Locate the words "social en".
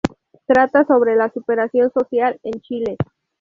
1.93-2.59